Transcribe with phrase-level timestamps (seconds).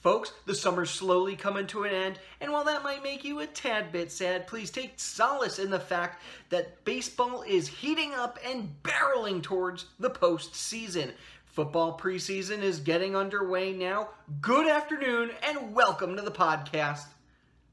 [0.00, 3.46] Folks, the summer's slowly coming to an end, and while that might make you a
[3.48, 8.72] tad bit sad, please take solace in the fact that baseball is heating up and
[8.84, 11.10] barreling towards the postseason.
[11.46, 14.10] Football preseason is getting underway now.
[14.40, 17.06] Good afternoon, and welcome to the podcast.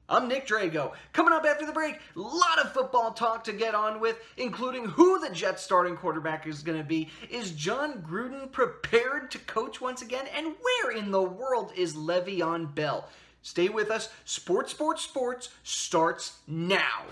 [0.08, 0.92] I'm Nick Drago.
[1.14, 4.86] Coming up after the break, a lot of football talk to get on with, including
[4.86, 7.10] who the Jets starting quarterback is going to be.
[7.32, 10.26] Is Jon Gruden prepared to coach once again?
[10.36, 13.10] And where in the world is Le'Veon Bell?
[13.42, 14.10] Stay with us.
[14.26, 17.04] Sports, Sports, Sports starts now.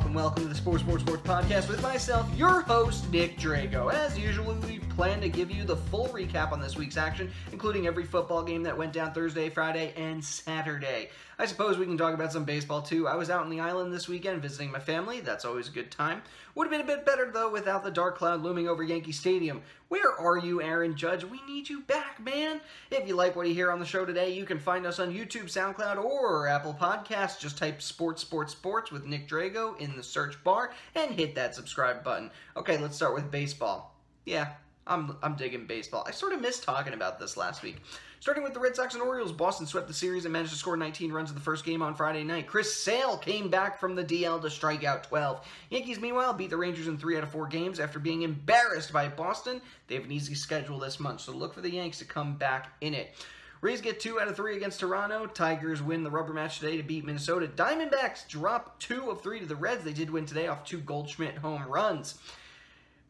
[0.00, 3.92] Welcome, welcome to the Sports, Sports, Sports podcast with myself, your host, Nick Drago.
[3.92, 7.86] As usual, we plan to give you the full recap on this week's action, including
[7.86, 11.08] every football game that went down Thursday, Friday, and Saturday.
[11.38, 13.08] I suppose we can talk about some baseball too.
[13.08, 15.20] I was out on the island this weekend visiting my family.
[15.20, 16.20] That's always a good time.
[16.54, 19.62] Would have been a bit better though without the dark cloud looming over Yankee Stadium.
[19.88, 21.24] Where are you, Aaron Judge?
[21.24, 22.60] We need you back, man.
[22.90, 25.14] If you like what you hear on the show today, you can find us on
[25.14, 27.40] YouTube, SoundCloud, or Apple Podcasts.
[27.40, 31.54] Just type Sports, Sports, Sports with Nick Drago in the search bar and hit that
[31.54, 32.30] subscribe button.
[32.54, 33.96] Okay, let's start with baseball.
[34.26, 34.50] Yeah,
[34.90, 36.04] I'm, I'm digging baseball.
[36.06, 37.76] I sort of missed talking about this last week.
[38.18, 40.76] Starting with the Red Sox and Orioles, Boston swept the series and managed to score
[40.76, 42.48] 19 runs in the first game on Friday night.
[42.48, 45.46] Chris Sale came back from the DL to strike out 12.
[45.70, 49.08] Yankees, meanwhile, beat the Rangers in three out of four games after being embarrassed by
[49.08, 49.62] Boston.
[49.86, 52.72] They have an easy schedule this month, so look for the Yanks to come back
[52.80, 53.14] in it.
[53.60, 55.26] Rays get two out of three against Toronto.
[55.26, 57.46] Tigers win the rubber match today to beat Minnesota.
[57.46, 59.84] Diamondbacks drop two of three to the Reds.
[59.84, 62.18] They did win today off two Goldschmidt home runs.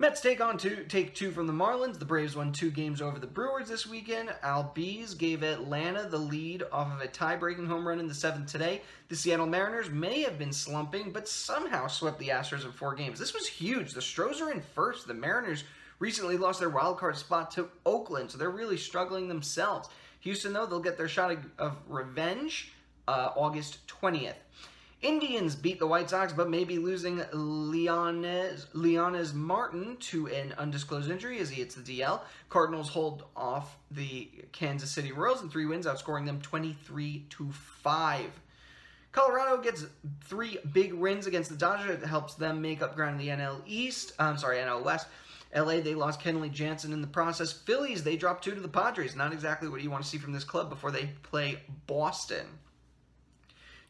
[0.00, 1.98] Mets take on two, take two from the Marlins.
[1.98, 4.30] The Braves won two games over the Brewers this weekend.
[4.42, 8.80] Albies gave Atlanta the lead off of a tie-breaking home run in the seventh today.
[9.08, 13.18] The Seattle Mariners may have been slumping, but somehow swept the Astros in four games.
[13.18, 13.92] This was huge.
[13.92, 15.06] The Stros are in first.
[15.06, 15.64] The Mariners
[15.98, 19.90] recently lost their wild card spot to Oakland, so they're really struggling themselves.
[20.20, 22.72] Houston, though, they'll get their shot of revenge
[23.06, 24.32] uh, August 20th.
[25.02, 31.10] Indians beat the White Sox, but may be losing Leonys, Leonys Martin to an undisclosed
[31.10, 32.20] injury as he hits the DL.
[32.50, 38.26] Cardinals hold off the Kansas City Royals in three wins, outscoring them 23 to 5.
[39.12, 39.86] Colorado gets
[40.22, 42.02] three big wins against the Dodgers.
[42.02, 44.12] It helps them make up ground in the NL East.
[44.18, 45.06] I'm sorry, NL West.
[45.56, 47.52] LA, they lost Kenley Jansen in the process.
[47.52, 49.16] Phillies, they dropped two to the Padres.
[49.16, 52.46] Not exactly what you want to see from this club before they play Boston.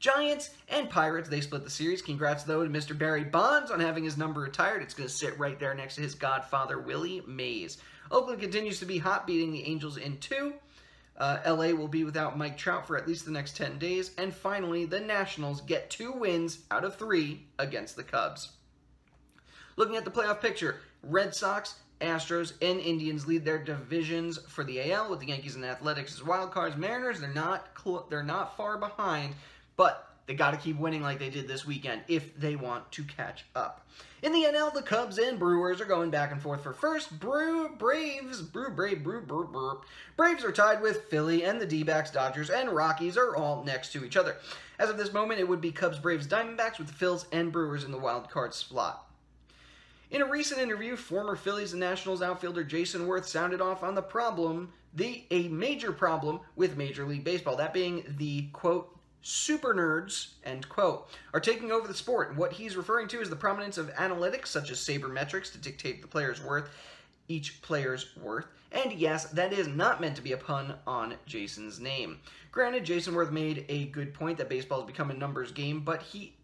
[0.01, 2.01] Giants and Pirates, they split the series.
[2.01, 2.97] Congrats, though, to Mr.
[2.97, 4.83] Barry Bonds on having his number retired.
[4.83, 7.77] It's going to sit right there next to his godfather, Willie Mays.
[8.11, 10.55] Oakland continues to be hot, beating the Angels in two.
[11.19, 14.13] Uh, LA will be without Mike Trout for at least the next 10 days.
[14.17, 18.53] And finally, the Nationals get two wins out of three against the Cubs.
[19.77, 24.91] Looking at the playoff picture, Red Sox, Astros, and Indians lead their divisions for the
[24.93, 26.75] AL with the Yankees and Athletics as wild cards.
[26.75, 29.35] Mariners, they're not cl- they're not far behind,
[29.81, 33.03] but they got to keep winning like they did this weekend if they want to
[33.03, 33.89] catch up.
[34.23, 37.19] In the NL, the Cubs and Brewers are going back and forth for first.
[37.19, 39.81] Brew Braves, Brew Brave, Brew Brew Brew.
[40.19, 44.05] Braves are tied with Philly and the D-backs, Dodgers, and Rockies are all next to
[44.05, 44.37] each other.
[44.79, 47.83] As of this moment, it would be Cubs, Braves, Diamondbacks with the Phils and Brewers
[47.83, 49.07] in the wild card slot.
[50.11, 54.03] In a recent interview, former Phillies and Nationals outfielder Jayson Werth sounded off on the
[54.03, 60.35] problem, the a major problem with Major League Baseball, that being the quote super nerds,
[60.45, 62.37] end quote, are taking over the sport.
[62.37, 66.09] What he's referring to is the prominence of analytics such as sabermetrics to dictate the
[66.09, 66.71] player's worth,
[67.29, 68.47] each player's worth.
[68.73, 72.19] And yes, that is not meant to be a pun on Jayson's name.
[72.53, 76.03] Granted, Jayson Werth made a good point that baseball has become a numbers game, but
[76.03, 76.35] he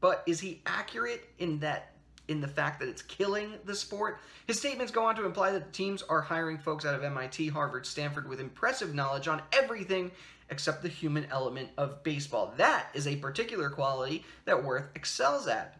[0.00, 1.92] but is he accurate in that
[2.30, 4.20] in the fact that it's killing the sport.
[4.46, 7.48] His statements go on to imply that the teams are hiring folks out of MIT,
[7.48, 10.12] Harvard, Stanford with impressive knowledge on everything
[10.48, 12.54] except the human element of baseball.
[12.56, 15.76] That is a particular quality that Werth excels at.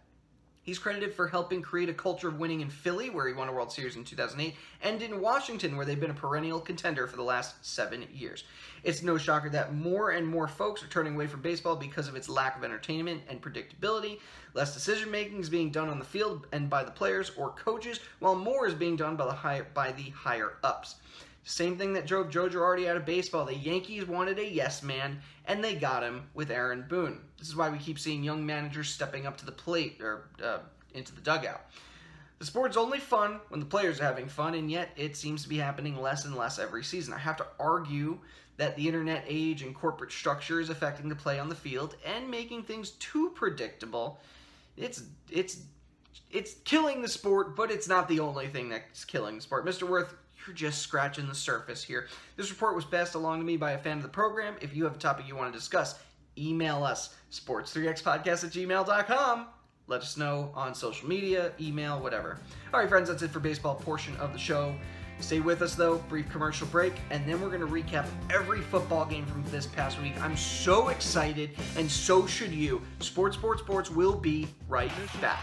[0.63, 3.53] He's credited for helping create a culture of winning in Philly, where he won a
[3.53, 7.23] World Series in 2008, and in Washington, where they've been a perennial contender for the
[7.23, 8.45] last seven years.
[8.85, 12.15] It's no shocker that more and more folks are turning away from baseball because of
[12.15, 14.19] its lack of entertainment and predictability.
[14.53, 18.01] Less decision making is being done on the field and by the players or coaches,
[18.19, 20.97] while more is being done by the higher, by the higher ups.
[21.45, 23.45] Same thing that drove Joe Girardi out of baseball.
[23.45, 27.21] The Yankees wanted a yes man, and they got him with Aaron Boone.
[27.39, 30.59] This is why we keep seeing young managers stepping up to the plate or uh,
[30.95, 31.63] into the dugout.
[32.39, 35.49] The sport's only fun when the players are having fun, and yet it seems to
[35.49, 37.13] be happening less and less every season.
[37.13, 38.19] I have to argue
[38.57, 42.31] that the internet age and corporate structure is affecting the play on the field and
[42.31, 44.21] making things too predictable.
[44.77, 45.63] It's it's
[46.31, 49.67] it's killing the sport, but it's not the only thing that's killing the sport.
[49.67, 49.89] Mr.
[49.89, 50.11] Werth,
[50.47, 52.09] you're just scratching the surface here.
[52.37, 54.57] This report was passed along to me by a fan of the program.
[54.61, 55.99] If you have a topic you want to discuss,
[56.39, 59.47] email us sports3xpodcast at gmail.com.
[59.87, 62.39] Let us know on social media, email, whatever.
[62.73, 64.75] All right, friends, that's it for baseball portion of the show.
[65.19, 69.05] Stay with us though, brief commercial break, and then we're going to recap every football
[69.05, 70.19] game from this past week.
[70.23, 72.81] I'm so excited, and so should you.
[73.01, 74.91] Sports, sports, sports will be right
[75.21, 75.41] back.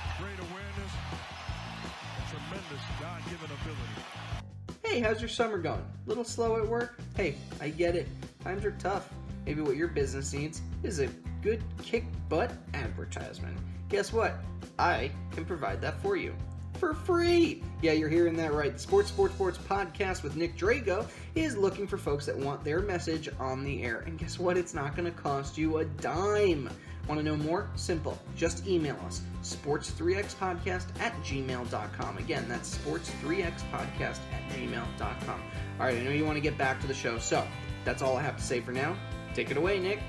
[4.87, 5.83] Hey, how's your summer going?
[6.05, 6.97] Little slow at work?
[7.17, 8.07] Hey, I get it.
[8.41, 9.09] Times are tough.
[9.45, 11.07] Maybe what your business needs is a
[11.41, 13.57] good kick butt advertisement.
[13.89, 14.35] Guess what?
[14.79, 16.33] I can provide that for you
[16.79, 17.63] for free.
[17.81, 18.71] Yeah, you're hearing that right.
[18.71, 21.05] The Sports Sports Sports podcast with Nick Drago
[21.35, 24.03] is looking for folks that want their message on the air.
[24.05, 24.57] And guess what?
[24.57, 26.69] It's not going to cost you a dime.
[27.07, 27.69] Want to know more?
[27.75, 28.17] Simple.
[28.35, 32.17] Just email us sports3xpodcast at gmail.com.
[32.17, 35.41] Again, that's sports3xpodcast at gmail.com.
[35.79, 37.47] All right, I know you want to get back to the show, so
[37.85, 38.97] that's all I have to say for now.
[39.33, 39.99] Take it away, Nick.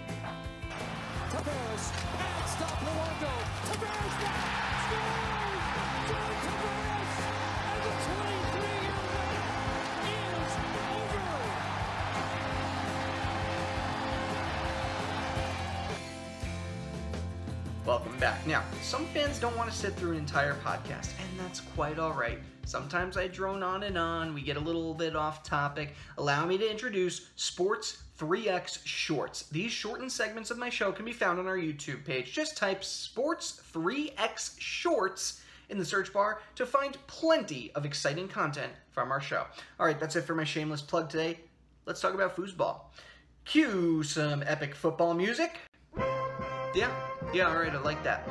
[18.39, 18.47] Back.
[18.47, 22.39] Now, some fans don't want to sit through an entire podcast, and that's quite alright.
[22.65, 25.95] Sometimes I drone on and on, we get a little bit off topic.
[26.19, 29.45] Allow me to introduce Sports 3X Shorts.
[29.45, 32.33] These shortened segments of my show can be found on our YouTube page.
[32.33, 38.73] Just type Sports 3X Shorts in the search bar to find plenty of exciting content
[38.91, 39.47] from our show.
[39.81, 41.39] Alright, that's it for my shameless plug today.
[41.87, 42.81] Let's talk about foosball.
[43.45, 45.59] Cue some epic football music.
[46.75, 46.91] Yeah,
[47.33, 48.29] yeah, alright, I like that.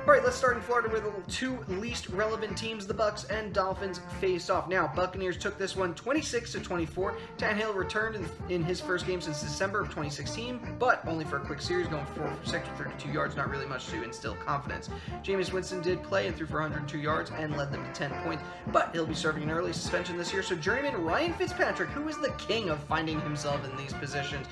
[0.00, 4.00] Alright, let's start in Florida where the two least relevant teams, the Bucs and Dolphins,
[4.18, 4.66] faced off.
[4.66, 7.18] Now, Buccaneers took this one 26 to 24.
[7.36, 11.40] Tannehill returned in, in his first game since December of 2016, but only for a
[11.40, 14.88] quick series, going 4 for 6 for 32 yards, not really much to instill confidence.
[15.22, 18.42] Jameis Winston did play and threw for 102 yards and led them to 10 points,
[18.72, 22.16] but he'll be serving an early suspension this year, so journeyman Ryan Fitzpatrick, who is
[22.16, 24.46] the king of finding himself in these positions,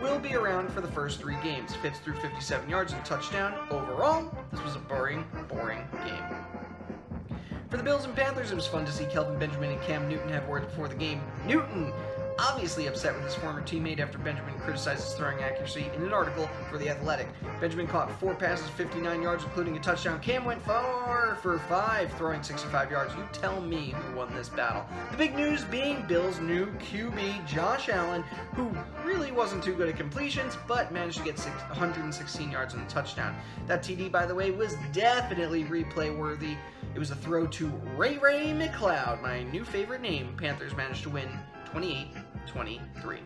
[0.00, 1.74] will be around for the first three games.
[1.76, 3.54] Fitz threw 57 yards and a touchdown.
[3.70, 7.38] Overall, this was a boring, boring game.
[7.70, 10.30] For the Bills and Panthers, it was fun to see Kelvin Benjamin and Cam Newton
[10.30, 11.20] have words before the game.
[11.46, 11.92] Newton
[12.38, 16.48] obviously upset with his former teammate after Benjamin criticized his throwing accuracy in an article
[16.70, 17.28] for The Athletic.
[17.60, 20.20] Benjamin caught four passes, 59 yards, including a touchdown.
[20.20, 23.14] Cam went far for five, throwing 65 yards.
[23.14, 24.86] You tell me who won this battle.
[25.10, 28.22] The big news being Bill's new QB, Josh Allen,
[28.54, 28.70] who
[29.04, 33.34] really wasn't too good at completions, but managed to get 116 yards and a touchdown.
[33.66, 36.56] That TD, by the way, was definitely replay worthy.
[36.94, 40.34] It was a throw to Ray Ray McCloud, my new favorite name.
[40.36, 41.28] Panthers managed to win
[41.66, 42.08] 28
[42.48, 43.18] 23.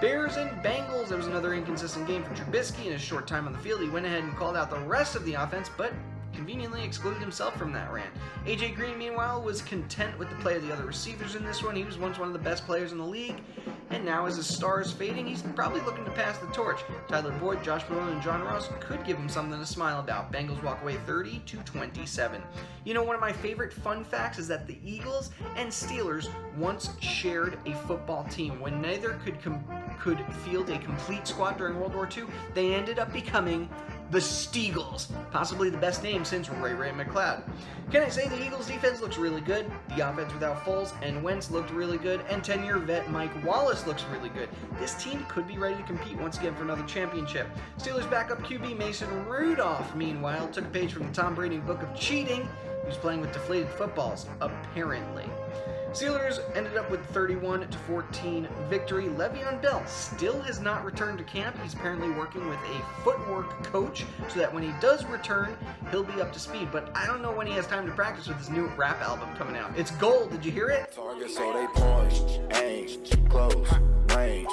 [0.00, 3.52] Bears and Bengals, there was another inconsistent game for Trubisky in his short time on
[3.52, 3.80] the field.
[3.80, 5.92] He went ahead and called out the rest of the offense, but
[6.34, 8.10] conveniently excluded himself from that rant.
[8.44, 11.74] AJ Green, meanwhile, was content with the play of the other receivers in this one.
[11.74, 13.40] He was once one of the best players in the league,
[13.90, 16.80] and now as his star is fading, he's probably looking to pass the torch.
[17.08, 20.32] Tyler Boyd, Josh Malone, and John Ross could give him something to smile about.
[20.32, 22.42] Bengals walk away 30 to 27.
[22.84, 26.90] You know, one of my favorite fun facts is that the Eagles and Steelers once
[27.00, 28.60] shared a football team.
[28.60, 29.64] When neither could com-
[30.00, 32.24] could field a complete squad during World War II,
[32.54, 33.68] they ended up becoming
[34.10, 37.42] the Steagles, possibly the best name since Ray Ray McCloud.
[37.90, 39.70] Can I say the Eagles defense looks really good?
[39.96, 44.04] The offense without Foles and Wentz looked really good, and 10-year vet Mike Wallace looks
[44.12, 44.48] really good.
[44.78, 47.48] This team could be ready to compete once again for another championship.
[47.78, 51.94] Steelers backup QB Mason Rudolph, meanwhile, took a page from the Tom Brady book of
[51.94, 52.48] cheating.
[52.82, 55.24] He was playing with deflated footballs, apparently.
[55.96, 59.04] Steelers ended up with 31 to 14 victory.
[59.04, 61.56] Le'Veon Bell still has not returned to camp.
[61.62, 65.56] He's apparently working with a footwork coach so that when he does return,
[65.90, 66.68] he'll be up to speed.
[66.70, 69.34] But I don't know when he has time to practice with his new rap album
[69.36, 69.72] coming out.
[69.74, 70.32] It's gold.
[70.32, 70.92] Did you hear it?
[70.92, 73.66] Target so they point, aim, close,
[74.14, 74.50] range.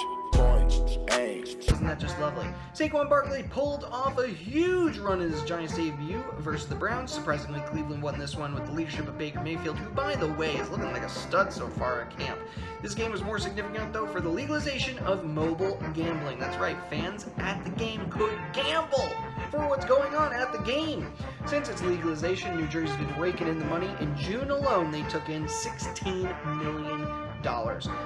[1.60, 2.48] Isn't that just lovely?
[2.74, 7.12] Saquon Barkley pulled off a huge run in his Giants debut versus the Browns.
[7.12, 10.56] Surprisingly, Cleveland won this one with the leadership of Baker Mayfield, who, by the way,
[10.56, 12.40] is looking like a stud so far at camp.
[12.82, 16.40] This game was more significant, though, for the legalization of mobile gambling.
[16.40, 19.10] That's right, fans at the game could gamble
[19.52, 21.12] for what's going on at the game.
[21.46, 23.90] Since its legalization, New Jersey's been raking in the money.
[24.00, 27.33] In June alone, they took in $16 million.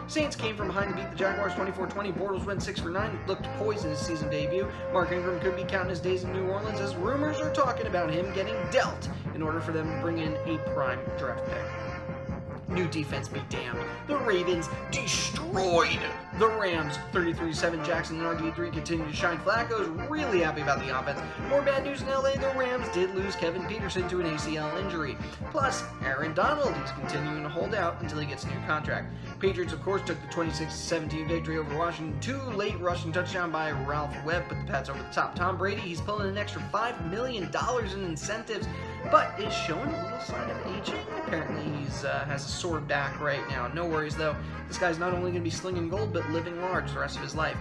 [0.07, 2.13] Saints came from behind to beat the Jaguars 24-20.
[2.17, 4.67] Bortles went 6 for 9, looked poised in his season debut.
[4.91, 8.09] Mark Ingram could be counting his days in New Orleans as rumors are talking about
[8.09, 12.69] him getting dealt in order for them to bring in a prime draft pick.
[12.69, 13.79] New defense be damned.
[14.07, 15.99] The Ravens destroyed
[16.39, 17.83] the Rams 33-7.
[17.83, 19.39] Jackson and RG3 continue to shine.
[19.39, 21.19] Flacco's really happy about the offense.
[21.49, 22.33] More bad news in LA.
[22.33, 25.17] The Rams did lose Kevin Peterson to an ACL injury.
[25.49, 29.11] Plus, Aaron Donald is continuing to hold out until he gets a new contract.
[29.39, 32.19] Patriots, of course, took the 26-17 victory over Washington.
[32.19, 35.33] Two late rushing touchdown by Ralph Webb put the Pats over the top.
[35.33, 37.49] Tom Brady, he's pulling an extra $5 million
[37.93, 38.67] in incentives,
[39.11, 40.99] but is showing a little sign of aging.
[41.25, 43.67] Apparently, he's uh, has a sore back right now.
[43.69, 44.35] No worries, though.
[44.67, 47.23] This guy's not only going to be slinging gold, but living large the rest of
[47.23, 47.57] his life.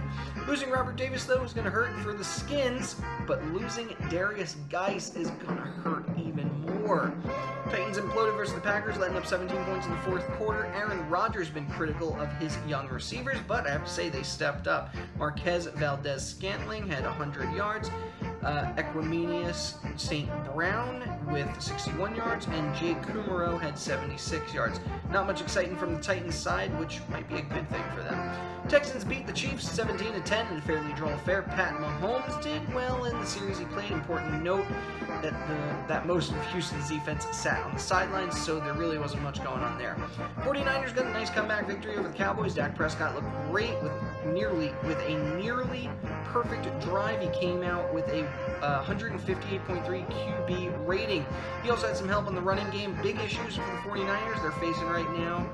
[0.47, 2.95] Losing Robert Davis, though, is going to hurt for the Skins,
[3.25, 6.49] but losing Darius Guice is going to hurt even
[6.85, 7.13] more.
[7.65, 10.65] Titans imploded versus the Packers, letting up 17 points in the fourth quarter.
[10.67, 14.67] Aaron Rodgers been critical of his young receivers, but I have to say they stepped
[14.67, 14.95] up.
[15.17, 17.91] Marquez Valdes Scantling had 100 yards.
[18.47, 20.29] Uh, Equanimeous St.
[20.45, 24.79] Brown with 61 yards, and Jake Kumerow had 76 yards.
[25.11, 28.31] Not much exciting from the Titans side, which might be a good thing for them.
[28.69, 31.41] Texans beat the Chiefs 17 to 10 in a fairly draw affair.
[31.41, 33.91] Pat Mahomes did well in the series he played.
[33.91, 34.65] Important note
[35.21, 39.23] that the, that most of Houston's defense sat on the sidelines, so there really wasn't
[39.23, 39.97] much going on there.
[40.39, 42.53] 49ers got a nice comeback victory over the Cowboys.
[42.53, 43.91] Dak Prescott looked great with
[44.25, 45.89] nearly with a nearly
[46.25, 47.21] perfect drive.
[47.21, 48.27] He came out with a
[48.61, 51.25] uh, 158.3 QB rating.
[51.63, 52.97] He also had some help on the running game.
[53.01, 55.49] Big issues for the 49ers they're facing right now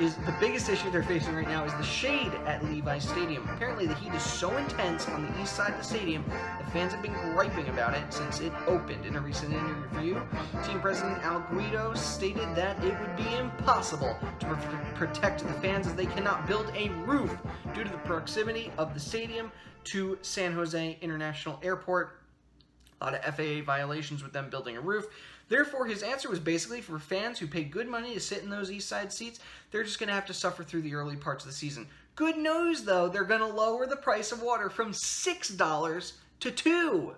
[0.00, 3.48] is the biggest issue they're facing right now is the shade at Levi Stadium.
[3.54, 6.24] Apparently the heat is so intense on the east side of the stadium,
[6.64, 9.04] the fans have been griping about it since it opened.
[9.04, 10.20] In a recent interview,
[10.64, 15.86] team president Al Guido stated that it would be impossible to pr- protect the fans
[15.86, 17.36] as they cannot build a roof
[17.74, 19.50] due to the proximity of the stadium
[19.84, 22.20] to San Jose International Airport.
[23.00, 25.06] A lot of FAA violations with them building a roof.
[25.48, 28.70] Therefore, his answer was basically for fans who pay good money to sit in those
[28.70, 29.40] east side seats,
[29.70, 31.86] they're just going to have to suffer through the early parts of the season.
[32.16, 37.14] Good news, though, they're going to lower the price of water from $6 to 2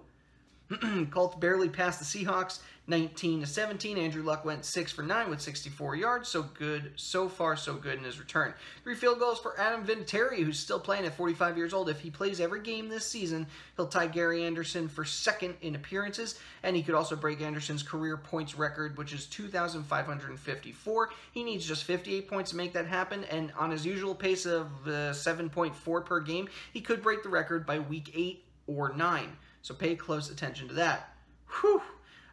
[1.11, 3.97] Colts barely passed the Seahawks 19 to 17.
[3.97, 6.29] Andrew Luck went 6 for 9 with 64 yards.
[6.29, 8.53] So good, so far so good in his return.
[8.83, 11.89] Three field goals for Adam Vinatieri, who's still playing at 45 years old.
[11.89, 13.47] If he plays every game this season,
[13.77, 18.17] he'll tie Gary Anderson for second in appearances, and he could also break Anderson's career
[18.17, 21.11] points record, which is 2,554.
[21.33, 24.67] He needs just 58 points to make that happen, and on his usual pace of
[24.87, 29.37] uh, 7.4 per game, he could break the record by week 8 or 9.
[29.63, 31.15] So pay close attention to that.
[31.61, 31.83] Whew.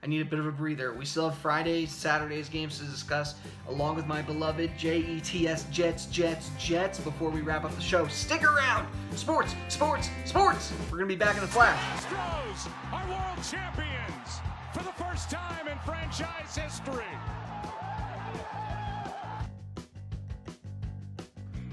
[0.04, 0.94] I need a bit of a breather.
[0.94, 3.36] We still have Friday, Saturday's games to discuss,
[3.68, 8.08] along with my beloved JETS Jets, Jets, Jets, before we wrap up the show.
[8.08, 8.88] Stick around!
[9.16, 10.72] Sports, sports, sports!
[10.92, 11.82] We're going to be back in a flash.
[12.04, 14.40] Astros are world champions
[14.72, 17.04] for the first time in franchise history.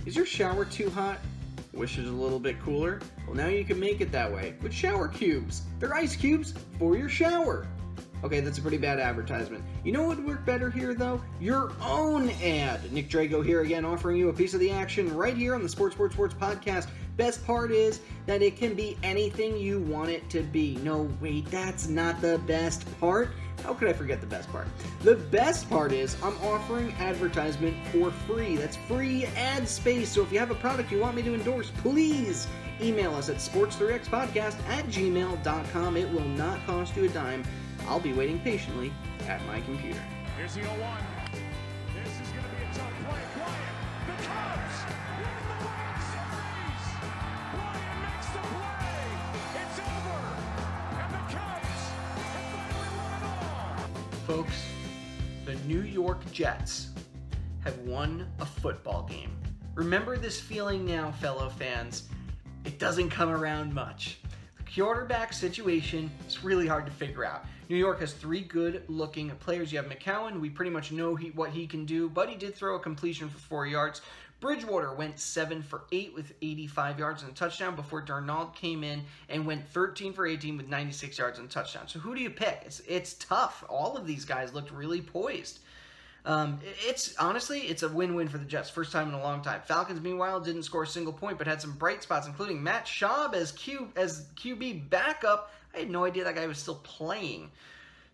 [0.06, 1.18] Is your shower too hot?
[1.76, 3.00] Wish it was a little bit cooler?
[3.26, 5.62] Well, now you can make it that way with shower cubes.
[5.80, 7.66] They're ice cubes for your shower.
[8.24, 9.62] Okay, that's a pretty bad advertisement.
[9.84, 11.20] You know what would work better here, though?
[11.40, 12.90] Your own ad.
[12.90, 15.68] Nick Drago here again, offering you a piece of the action right here on the
[15.68, 16.88] Sports Sports Sports podcast.
[17.18, 20.76] Best part is that it can be anything you want it to be.
[20.76, 23.28] No, wait, that's not the best part.
[23.62, 24.68] How could I forget the best part?
[25.02, 28.56] The best part is I'm offering advertisement for free.
[28.56, 30.08] That's free ad space.
[30.08, 32.48] So if you have a product you want me to endorse, please
[32.80, 35.96] email us at sports3xpodcast at gmail.com.
[35.96, 37.44] It will not cost you a dime.
[37.86, 38.92] I'll be waiting patiently
[39.28, 40.02] at my computer.
[40.36, 40.80] Here's the 0 1.
[42.02, 43.22] This is going to be a tough play.
[43.36, 43.76] Bryant,
[44.06, 44.76] the Cubs
[45.18, 46.84] win the World Series.
[47.52, 49.04] Bryant makes the play.
[49.62, 50.20] It's over.
[50.98, 51.80] And the Cubs
[52.32, 53.76] have finally won it all.
[54.26, 54.58] Folks,
[55.44, 56.88] the New York Jets
[57.62, 59.36] have won a football game.
[59.74, 62.08] Remember this feeling now, fellow fans.
[62.64, 64.20] It doesn't come around much.
[64.56, 67.44] The quarterback situation is really hard to figure out.
[67.68, 69.72] New York has three good looking players.
[69.72, 72.54] You have McCown, we pretty much know he, what he can do, but he did
[72.54, 74.02] throw a completion for four yards.
[74.40, 79.02] Bridgewater went 7 for 8 with 85 yards and a touchdown before Darnold came in
[79.30, 81.88] and went 13 for 18 with 96 yards and a touchdown.
[81.88, 82.60] So who do you pick?
[82.66, 83.64] It's, it's tough.
[83.70, 85.60] All of these guys looked really poised.
[86.26, 88.70] Um, it's honestly, it's a win-win for the Jets.
[88.70, 89.60] First time in a long time.
[89.66, 93.34] Falcons, meanwhile, didn't score a single point, but had some bright spots, including Matt Schaub
[93.34, 95.50] as Q as QB backup.
[95.74, 97.50] I had no idea that guy was still playing.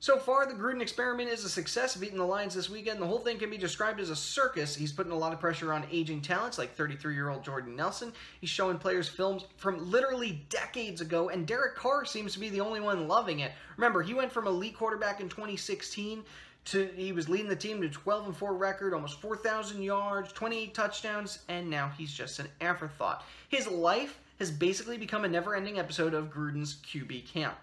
[0.03, 3.03] So far, the Gruden experiment is a success, beating the Lions this weekend.
[3.03, 4.75] The whole thing can be described as a circus.
[4.75, 8.15] He's putting a lot of pressure on aging talents like 33 year old Jordan Nelson.
[8.41, 12.63] He's showing players films from literally decades ago, and Derek Carr seems to be the
[12.63, 13.53] only one loving it.
[13.77, 16.25] Remember, he went from elite quarterback in 2016
[16.67, 20.75] to he was leading the team to 12 and 4 record, almost 4,000 yards, 28
[20.75, 23.25] touchdowns, and now he's just an afterthought.
[23.49, 27.55] His life has basically become a never ending episode of Gruden's QB camp.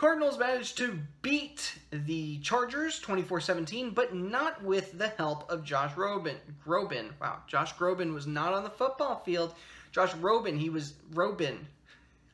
[0.00, 6.36] Cardinals managed to beat the Chargers 24-17, but not with the help of Josh Robin.
[6.66, 7.10] Grobin.
[7.20, 9.54] Wow, Josh Grobin was not on the football field.
[9.92, 11.66] Josh Robin, he was Robin.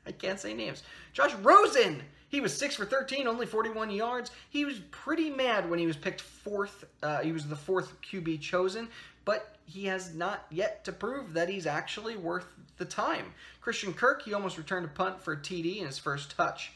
[0.07, 0.85] I can't say names.
[1.12, 2.03] Josh Rosen.
[2.28, 4.30] He was 6 for 13, only 41 yards.
[4.50, 6.85] He was pretty mad when he was picked fourth.
[7.02, 8.88] Uh, he was the fourth QB chosen,
[9.25, 12.47] but he has not yet to prove that he's actually worth
[12.78, 13.33] the time.
[13.61, 16.73] Christian Kirk, he almost returned a punt for a TD in his first touch.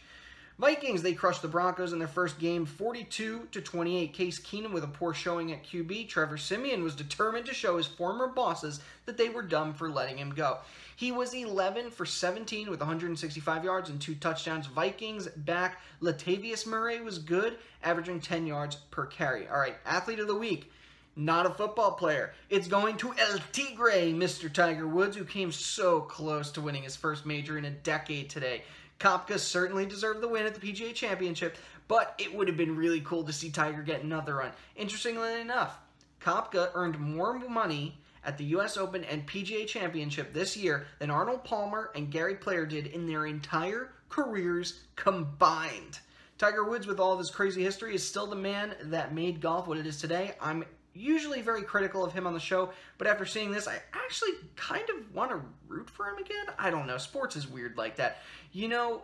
[0.61, 4.13] Vikings, they crushed the Broncos in their first game 42 to 28.
[4.13, 6.07] Case Keenum with a poor showing at QB.
[6.07, 10.19] Trevor Siemian was determined to show his former bosses that they were dumb for letting
[10.19, 10.59] him go.
[10.97, 14.67] He was 11 for 17 with 165 yards and two touchdowns.
[14.67, 15.81] Vikings back.
[16.03, 19.49] Latavius Murray was good, averaging 10 yards per carry.
[19.49, 20.71] All right, athlete of the week
[21.17, 22.33] not a football player.
[22.49, 24.51] It's going to El Tigre, Mr.
[24.51, 28.63] Tiger Woods, who came so close to winning his first major in a decade today.
[29.01, 31.57] Koepka certainly deserved the win at the PGA Championship,
[31.89, 34.53] but it would have been really cool to see Tiger get another run.
[34.77, 35.79] Interestingly enough,
[36.21, 41.45] Koepka earned more money at the US Open and PGA Championship this year than Arnold
[41.45, 46.01] Palmer and Gary Player did in their entire careers combined.
[46.37, 49.67] Tiger Woods, with all of his crazy history, is still the man that made golf
[49.67, 50.35] what it is today.
[50.41, 50.65] I'm
[51.01, 54.89] usually very critical of him on the show, but after seeing this, I actually kind
[54.91, 56.47] of want to root for him again.
[56.59, 56.99] I don't know.
[56.99, 58.19] Sports is weird like that.
[58.53, 59.03] You know,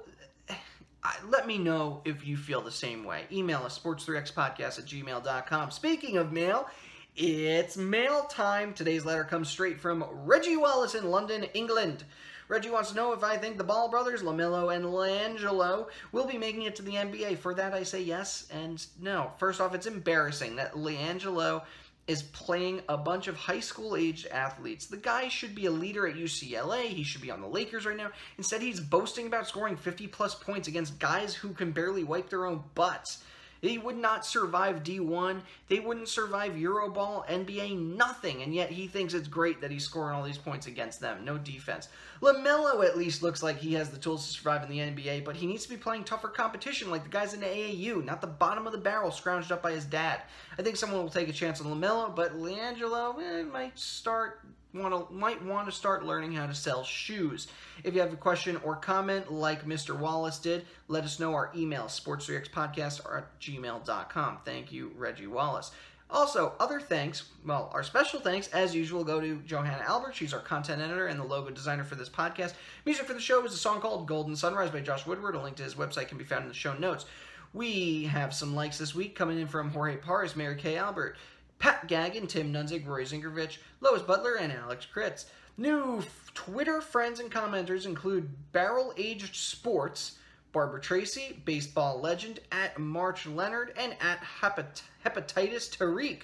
[1.28, 3.24] let me know if you feel the same way.
[3.32, 5.70] Email us, sports3xpodcast at gmail.com.
[5.70, 6.68] Speaking of mail,
[7.16, 8.74] it's mail time.
[8.74, 12.04] Today's letter comes straight from Reggie Wallace in London, England.
[12.48, 16.38] Reggie wants to know if I think the Ball brothers, LaMelo and LiAngelo, will be
[16.38, 17.38] making it to the NBA.
[17.38, 19.32] For that, I say yes and no.
[19.38, 21.62] First off, it's embarrassing that LiAngelo
[22.06, 24.86] is playing a bunch of high school aged athletes.
[24.86, 26.84] The guy should be a leader at UCLA.
[26.84, 28.10] He should be on the Lakers right now.
[28.38, 32.46] Instead, he's boasting about scoring 50 plus points against guys who can barely wipe their
[32.46, 33.24] own butts.
[33.60, 35.40] They would not survive D1.
[35.68, 38.42] They wouldn't survive Euroball, NBA, nothing.
[38.42, 41.24] And yet he thinks it's great that he's scoring all these points against them.
[41.24, 41.88] No defense.
[42.22, 45.36] LaMelo at least looks like he has the tools to survive in the NBA, but
[45.36, 48.26] he needs to be playing tougher competition like the guys in the AAU, not the
[48.26, 50.22] bottom of the barrel scrounged up by his dad.
[50.58, 54.40] I think someone will take a chance on LaMelo, but LiAngelo eh, might start
[54.76, 57.48] want to might want to start learning how to sell shoes.
[57.84, 59.98] If you have a question or comment like Mr.
[59.98, 61.34] Wallace did, let us know.
[61.34, 64.38] Our email, sports3xpodcast at gmail.com.
[64.44, 65.72] Thank you, Reggie Wallace.
[66.08, 70.14] Also, other thanks, well, our special thanks, as usual, go to Johanna Albert.
[70.14, 72.54] She's our content editor and the logo designer for this podcast.
[72.84, 75.34] Music for the show is a song called Golden Sunrise by Josh Woodward.
[75.34, 77.06] A link to his website can be found in the show notes.
[77.52, 81.16] We have some likes this week coming in from Jorge Paris, Mary Kay Albert,
[81.58, 85.26] Pat Gagin, Tim Nunzig, Roy Zingervich, Lois Butler, and Alex Kritz.
[85.56, 86.02] New
[86.34, 90.18] Twitter friends and commenters include Barrel Aged Sports,
[90.52, 96.22] Barbara Tracy, baseball legend, at March Leonard, and at Hepat- Hepatitis Tariq.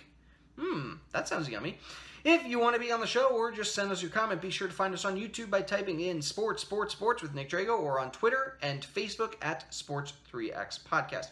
[0.58, 1.78] Hmm, that sounds yummy.
[2.24, 4.50] If you want to be on the show or just send us your comment, be
[4.50, 7.78] sure to find us on YouTube by typing in Sports, Sports, Sports with Nick Drago
[7.80, 11.28] or on Twitter and Facebook at Sports3X Podcast.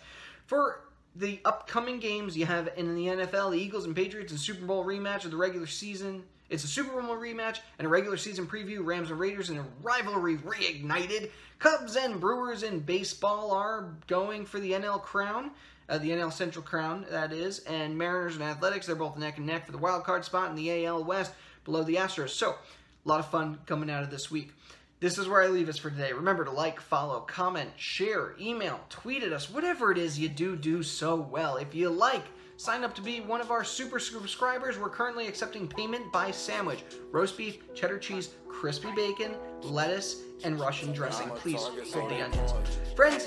[0.46, 0.80] For
[1.16, 4.84] the upcoming games you have in the NFL, the Eagles and Patriots and Super Bowl
[4.84, 6.22] rematch of the regular season.
[6.48, 8.84] It's a Super Bowl rematch and a regular season preview.
[8.84, 11.30] Rams and Raiders in a rivalry reignited.
[11.58, 15.52] Cubs and Brewers in baseball are going for the NL crown,
[15.88, 17.60] uh, the NL Central crown, that is.
[17.60, 20.56] And Mariners and Athletics, they're both neck and neck for the wild card spot in
[20.56, 21.32] the AL West
[21.64, 22.30] below the Astros.
[22.30, 24.52] So, a lot of fun coming out of this week.
[25.00, 26.12] This is where I leave us for today.
[26.12, 30.56] Remember to like, follow, comment, share, email, tweet at us, whatever it is you do
[30.56, 31.56] do so well.
[31.56, 32.24] If you like,
[32.58, 34.78] sign up to be one of our super subscribers.
[34.78, 40.92] We're currently accepting payment by sandwich roast beef, cheddar cheese, crispy bacon, lettuce, and Russian
[40.92, 41.30] dressing.
[41.30, 42.52] Please fold the onions.
[42.94, 43.26] Friends,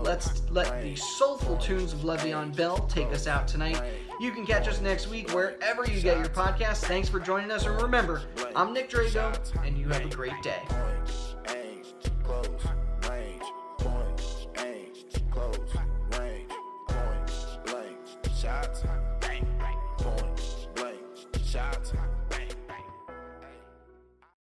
[0.00, 3.80] let's let the soulful tunes of Le'Veon Bell take us out tonight.
[4.20, 6.84] You can catch us next week wherever you get your podcasts.
[6.84, 7.66] Thanks for joining us.
[7.66, 8.22] And remember,
[8.56, 10.60] I'm Nick Drago, and you have a great day.